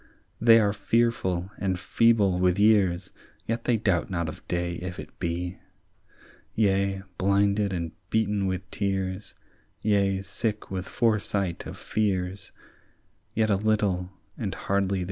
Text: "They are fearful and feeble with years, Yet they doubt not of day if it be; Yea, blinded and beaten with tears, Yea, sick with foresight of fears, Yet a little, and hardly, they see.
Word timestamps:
"They 0.41 0.59
are 0.59 0.73
fearful 0.73 1.51
and 1.59 1.77
feeble 1.77 2.39
with 2.39 2.57
years, 2.57 3.11
Yet 3.45 3.65
they 3.65 3.77
doubt 3.77 4.09
not 4.09 4.27
of 4.29 4.41
day 4.47 4.77
if 4.77 4.97
it 4.99 5.19
be; 5.19 5.59
Yea, 6.55 7.03
blinded 7.19 7.71
and 7.71 7.91
beaten 8.09 8.47
with 8.47 8.67
tears, 8.71 9.35
Yea, 9.83 10.23
sick 10.23 10.71
with 10.71 10.87
foresight 10.87 11.67
of 11.67 11.77
fears, 11.77 12.51
Yet 13.35 13.51
a 13.51 13.55
little, 13.57 14.09
and 14.39 14.55
hardly, 14.55 14.89
they 14.91 14.95
see. 14.95 14.99